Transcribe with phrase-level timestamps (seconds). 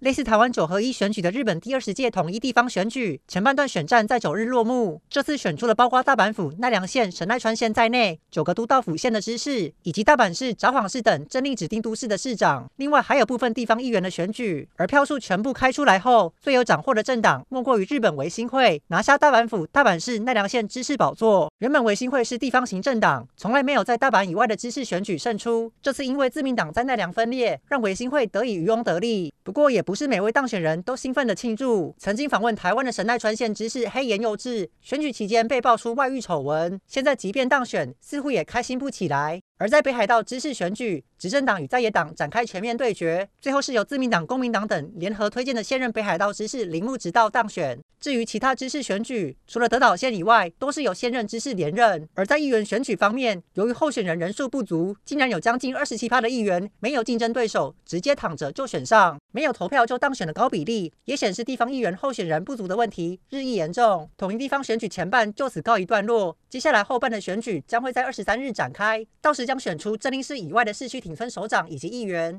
[0.00, 5.02] 类似台湾九合一选举的日本第二十届统一地方选举前半段选战在九日落幕。
[5.10, 12.70] 这次选出了包括大阪府奈良县神奈川县在内九个都道府县的知事，以及大阪市、札幌市等政令指定都市的市长。
[12.76, 14.68] 另外还有部分地方议员的选举。
[14.76, 21.52] 而票数全部开出来后，最有斩获的政党莫过于日本维新会，拿下大阪府、大阪市、奈良县知事宝座。
[21.58, 25.72] 原本维新会是地方行政党，从来没有在大阪以外的知事选举胜出。
[25.82, 29.34] 这次因为自民党在奈良分裂，让维新会得以渔翁得利。
[29.42, 31.96] 不过也不是每位当选人都兴奋的庆祝。
[31.96, 39.40] 曾经访问台湾的神奈川县知事黑岩佑治，选举期间被爆出外遇丑闻，现在即便当选，似乎也开心不起来。
[39.56, 47.78] 而在北海道知事选举，执政党与在野党展开全面对决，最后是由自民党、公民党等联合推荐的现任北海道知事铃木直道当选。
[48.00, 52.08] 至于其他知事选举，除了德岛县以外，都是由现任知事连任。
[52.14, 64.08] 而在议员选举方面，由于候选人人数不足，竟然有将近二十七趴的议员没有竞争对手，直接躺着就选上，没有投票就当选的高比例，也显示地方议员候选人不足的问题日益严重。
[64.16, 72.36] 统一地方选举前半就此告一段落，接下来后半的选举将会在二十三日展开，到时将选出政令市以外的市区町村首长以及议员。